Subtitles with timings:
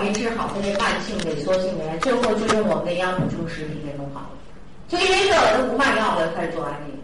[0.00, 4.30] 没治好他这慢性萎缩性炎，最后就用我们的营养补充食品给弄好了。
[4.88, 6.94] 就因为这，我就不卖药了，开始做安利。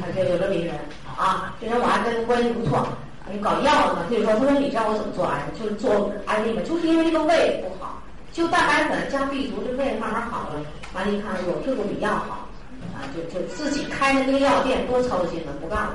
[0.00, 0.74] 他这有这么一人
[1.16, 2.86] 啊，这人我还跟他关系不错。
[3.30, 8.02] 你搞药的嘛，他就说：“他说你知道我怎么做安利，就是做安利嘛，就是因为这个胃不好，
[8.32, 10.60] 就蛋白粉加 B 族，这胃慢慢好了。
[10.92, 12.48] 完了，一看我这个比药好，
[12.94, 15.94] 啊，就就自己开的那个药店多操心了，不干了。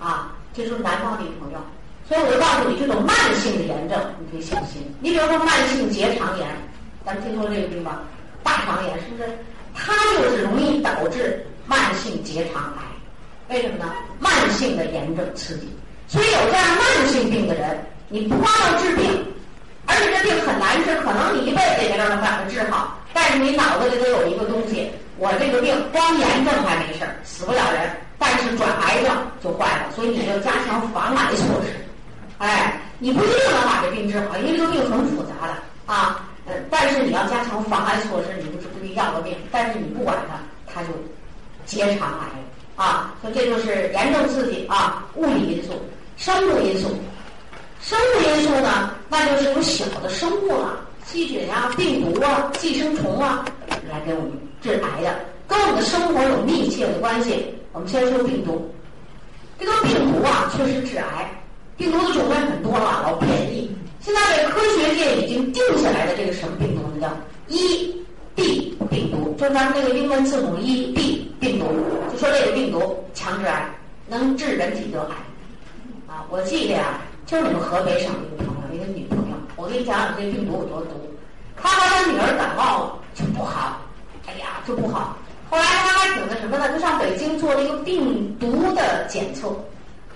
[0.00, 1.58] 啊，这就是南方的朋友。
[2.06, 4.82] 所以我就告诉你，这种慢性的炎症你可以小心。
[5.00, 6.46] 你比如说慢性结肠炎，
[7.04, 8.02] 咱们听说这个病吧？
[8.42, 9.28] 大肠炎是不是？
[9.74, 12.84] 它就是容易导致慢性结肠癌。
[13.48, 13.92] 为什么呢？
[14.18, 15.68] 慢性的炎症刺激。
[16.06, 17.78] 所以有这样慢性病的人，
[18.08, 19.26] 你不光要治病，
[19.86, 22.98] 而且这病很难治，可能你一辈子也没办法把它治好。
[23.12, 29.90] 但是你脑子里头有一个东西，我这个病光炎症还没事儿，死不了人，但是转癌症就坏了。
[29.96, 31.83] 所以你要加强防癌措施。
[32.44, 36.28] 哎，你不一定能把这病治好，因为这个病很复杂的啊。
[36.46, 40.36] 呃，但是你要加强防癌措施，你不是不定要个病，但是你不管它，
[40.70, 40.88] 它就
[41.64, 43.14] 结肠癌啊。
[43.22, 45.72] 所以这就是炎症刺激啊，物理因素、
[46.18, 46.94] 生物因素。
[47.80, 53.42] 生物因素呢，那就是有小的生物了，细菌啊、病毒啊、寄生虫啊，
[53.90, 57.54] 来给我们致癌的，跟我们的生活有密切的关系。
[57.72, 58.70] 我们先说病毒，
[59.58, 61.30] 这个病毒啊，确实致癌。
[61.76, 63.70] 病毒的种类很多了，老便宜。
[64.00, 67.00] 现在这科学界已经定下来的这个什么病毒呢？
[67.00, 67.10] 叫
[67.48, 68.04] E
[68.34, 71.66] B 病毒，就是咱们那个英文字母 E B 病毒，
[72.12, 73.68] 就说这个病毒强致癌，
[74.06, 75.14] 能治人体得癌。
[76.06, 80.90] 啊，我记得呀，就是你们河北省一个朋友，一个女朋友，我给你讲讲这病毒有多毒。
[81.56, 83.80] 她和她女儿感冒了就不好，
[84.26, 85.16] 哎呀就不好。
[85.50, 89.52] 后来她还挺那什么的，就上北京做了一个病毒的检测。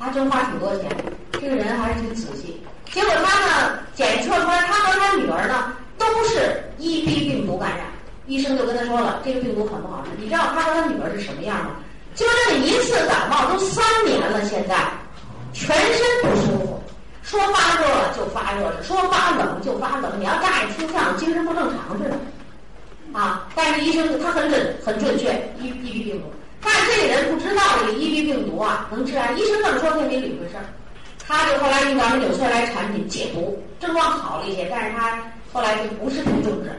[0.01, 0.89] 还真花挺多钱，
[1.33, 2.61] 这个人还是挺仔细。
[2.91, 7.87] 结果他呢检测出来，他和他女儿呢都是 EB 病毒感染。
[8.27, 10.11] 医生就跟他说了，这个病毒很不好治。
[10.19, 11.71] 你知道他和他女儿是什么样吗？
[12.15, 14.75] 就这一次感冒都三年了，现在
[15.53, 16.83] 全身不舒服，
[17.23, 20.13] 说发热了就发热，说发冷就发冷。
[20.19, 22.17] 你要乍一听像精神不正常似的
[23.19, 23.47] 啊！
[23.55, 26.27] 但是医生他很准很准确，EB 病毒。
[26.61, 30.65] 但是这个人不知道这个 EB 病毒啊能治啊，医生这么说他也没理回事儿。
[31.29, 35.23] 他就后来用咱们纽崔莱产品解毒，症状好了一些，但是他
[35.53, 36.73] 后来就不是很重视。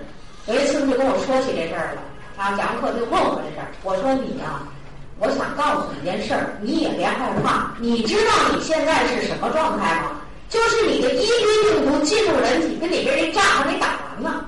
[0.48, 2.02] 有一次他就跟我说起这事儿了，
[2.36, 3.70] 啊，讲完课就问我这事儿。
[3.84, 4.66] 我说你啊，
[5.20, 7.76] 我想告诉你一件事儿，你也别害怕。
[7.78, 10.20] 你知道你现在是什么状态吗？
[10.50, 14.46] 就是你的 EB 病毒进入人体，跟里边这仗还没打完呢，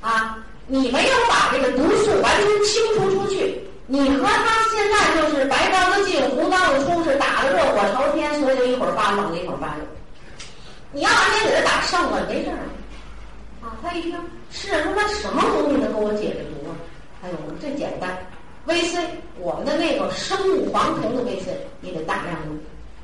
[0.00, 0.38] 啊，
[0.68, 3.60] 你没有把这个毒素完全清除出去。
[3.86, 9.82] 你和他现在就是白刀子进，红刀子出，是打的热火朝天，所以就一会儿发冷，一会儿发热。
[10.92, 12.56] 你要完全给他打上了，没事儿。
[13.60, 14.16] 啊，他一听
[14.50, 16.72] 是说他什么东西能给我解这毒啊？
[17.22, 18.16] 哎呦，最简单
[18.66, 18.98] ，VC，
[19.38, 21.48] 我们的那个生物黄酮的 VC，
[21.80, 22.58] 你得大量用，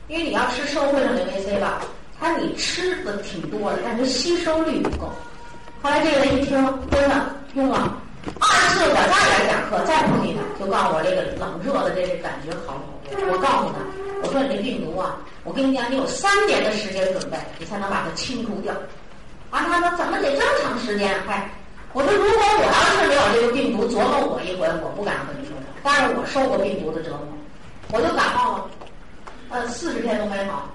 [0.08, 1.80] 因为你要吃社会上的 VC 吧，
[2.18, 5.12] 它你吃的挺多的，但是吸收率不够。
[5.80, 6.56] 后来这个人一听，
[6.90, 7.96] 真的用了。
[8.40, 9.97] 二次我再来讲课，再
[10.70, 13.32] 告诉我这个冷热的这个感觉好不好？
[13.32, 13.80] 我告诉他，
[14.22, 18.74] 我说你这病毒啊，我跟你讲，你有三年的时间准备，你才能把它清除掉。
[19.50, 21.14] 啊，他说怎么得这么长时间？
[21.26, 21.48] 嗨，
[21.92, 25.66] 我说如果我要是没有这个病毒琢磨我一回，我不敢和你说这。
[25.82, 27.28] 但是我受过病毒的折磨，
[27.92, 28.70] 我就感冒了，
[29.48, 30.68] 呃，四十天都没好，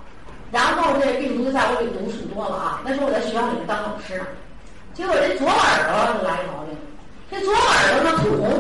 [0.52, 2.82] 然后这病毒就在我里毒很多了啊。
[2.84, 4.26] 那时候我在学校里面当老师呢，
[4.94, 6.76] 结果这左耳朵就来一毛病。
[7.30, 8.53] 这左耳朵呢吐红，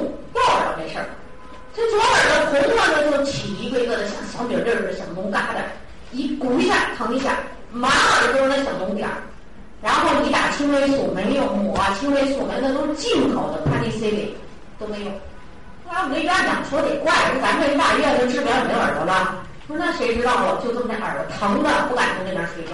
[4.59, 5.63] 的像小米粒儿似的小脓疙瘩，
[6.11, 7.37] 一鼓一下疼一下，
[7.71, 9.15] 满耳朵都是那小脓点儿。
[9.81, 14.33] 然后你打青霉素没用，抹青霉素没，那都是进口的潘尼西林，
[14.79, 15.11] 都没用。
[15.85, 19.43] 后来我们那院长说得怪，说咱这一大医院就治不了你这耳朵了？
[19.67, 22.71] 说那谁知道我就这么这耳朵疼的不敢从那边睡觉。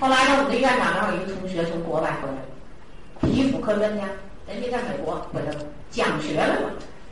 [0.00, 4.04] 后来呢，我们这院长让有一个同学从国外回来，皮肤科专家。
[4.48, 5.60] 人家在美国回来了，
[5.90, 6.68] 讲学了嘛。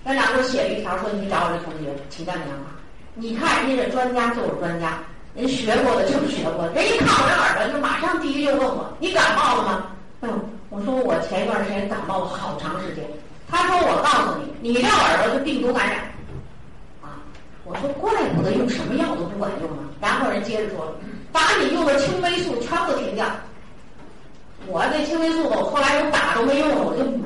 [0.06, 2.56] 院长给我写了一条，说你找我这同学，请教你啊。
[3.14, 4.98] 你看人家这专家就是专家，
[5.34, 6.72] 人学过的就是学过的。
[6.74, 9.86] 人一看我这耳朵，就马上第一就问我：你感冒了吗？
[10.22, 10.40] 嗯，
[10.70, 13.04] 我说我前一段时间感冒了好长时间。
[13.50, 15.98] 他说我告诉你，你这耳朵是病毒感染。
[17.02, 17.18] 啊，
[17.64, 19.82] 我说怪不得用什么药都不管用呢。
[20.00, 20.94] 然后人接着说，
[21.32, 23.26] 把你用的青霉素全部停掉。
[24.66, 27.24] 我这青霉素我，后来我打都没用了，我就补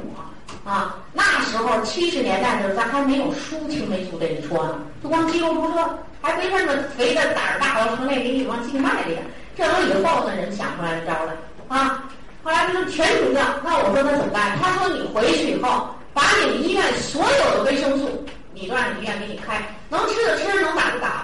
[0.64, 0.96] 啊。
[1.12, 9.16] 那时候七十年代的时候，咱还没有输青霉素这一说呢，就光肌肉注射，还没那么肥的胆儿大到成那给你往静脉里。
[9.56, 11.36] 这都以后的人想出来的招了
[11.68, 12.02] 啊。
[12.42, 14.58] 后来他说全停掉，那我说那怎么办？
[14.60, 21.23] 他说你回去以后，把你们医院所有的维生素，你都让你医院给你开，能吃的吃，能打的打，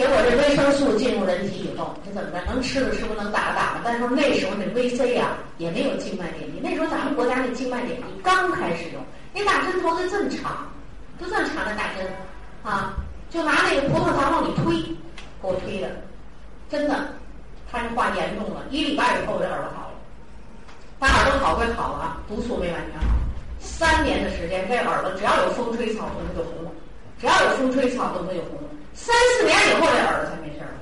[0.00, 2.42] 结果这维生素进入人体以后，这怎么着？
[2.46, 3.78] 能吃的吃，不能打的打。
[3.84, 9.04] 但是那时候那 VC 呀也没有静脉点滴，那时候咱们国家那静脉点滴刚开始用，
[9.34, 10.66] 那打针头子这么长，
[11.20, 12.10] 就这么长的打针，
[12.62, 12.94] 啊，
[13.28, 14.80] 就拿那个葡萄糖往里推，
[15.42, 15.90] 给我推的，
[16.70, 17.08] 真的，
[17.70, 19.94] 他这化严重了，一礼拜以后我这耳朵好了，
[20.98, 23.16] 把耳朵好归好了，毒素没完全好，
[23.58, 26.70] 三年的时间，这耳朵只要有风吹草动它就红了，
[27.20, 28.58] 只要有风吹草动它就红。
[28.94, 30.72] 三四年以后，这耳朵才没事儿。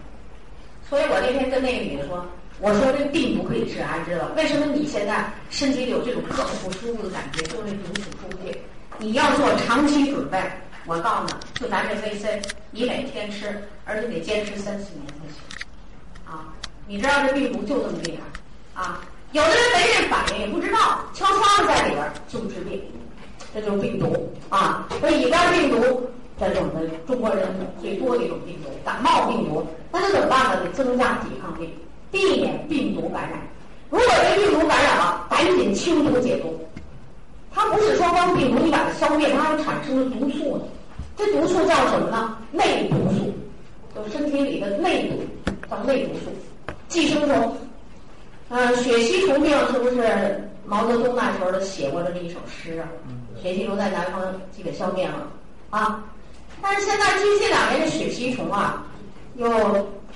[0.88, 2.25] 所以我那天跟那个女的说
[2.61, 7.43] ：“我说这病毒可以治癌，知道为什么你现在身体里有这种特不舒服的感觉？
[7.43, 8.58] 就是那毒素出不去。
[8.99, 10.40] 你要做长期准备。
[10.87, 15.67] 我告诉你，就咱这 VC，你每天吃，而且得坚持三四年才行。
[16.25, 16.49] 啊，
[16.87, 19.02] 你知道这病毒就这么厉害啊！
[19.32, 22.82] 有的人没这反应，也不知道，悄悄的在里边就治病。
[23.52, 24.88] 这就是病毒啊！
[25.02, 27.49] 这乙肝病毒。”在我们中国人
[27.81, 30.62] 最多的一种病毒，感冒病毒，那就怎么办呢？
[30.62, 31.75] 得增加抵抗力，
[32.11, 33.40] 避免病毒感染。
[33.90, 36.58] 如果这病毒感染了，赶紧清毒解毒。
[37.50, 40.64] 它不是说光病毒你把它消灭，它还产生了毒素呢。
[41.17, 42.37] 这毒素叫什么呢？
[42.52, 43.35] 内毒素，
[43.94, 46.31] 就身体里的内毒，叫内毒素。
[46.87, 47.56] 寄生虫，
[48.49, 52.87] 呃，血吸虫病是不是毛泽东那时候写过这么一首诗啊？
[53.43, 55.26] 血吸虫在南方基本消灭了
[55.70, 56.05] 啊。
[56.61, 58.85] 但是现在最近两年的血吸虫啊，
[59.37, 59.49] 又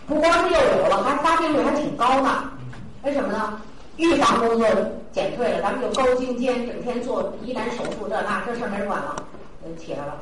[0.06, 2.44] 不光是又有了，还发病率还挺高的。
[3.05, 3.61] 为什么呢？
[3.97, 4.67] 预防工作
[5.12, 9.17] 减退了，咱们有高精尖，整天做疑难手术这那，这事儿没人管了，
[9.79, 10.19] 起来了。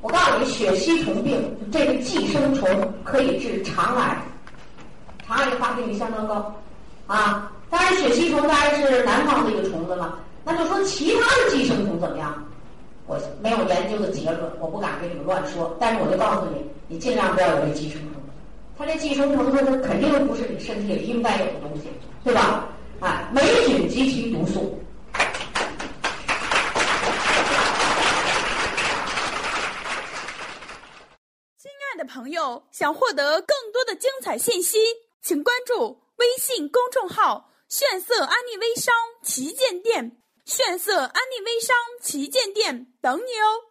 [0.00, 4.16] 我告诉你，血吸虫病这个寄生虫可以治肠癌，
[5.26, 6.54] 肠癌的发病率相当高
[7.06, 7.50] 啊。
[7.68, 10.18] 当然，血吸虫当然是南方的一个虫子了。
[10.44, 12.32] 那就说其他的寄生虫怎么样？
[13.08, 15.74] 我没有研究的结论，我不敢跟你们乱说。
[15.80, 18.22] 但是我就告诉你，你尽量不要有这寄生虫。
[18.76, 21.88] 它这寄生虫它它肯定不是你身体里应该有的东西，
[22.22, 22.68] 对吧？
[23.00, 24.78] 啊，霉菌及其毒素。
[31.56, 34.78] 亲爱的朋友，想获得更多的精彩信息，
[35.22, 40.18] 请关注微信公众号“炫色安利微商旗舰店”。
[40.48, 43.67] 炫色安利微商旗舰店等你哦！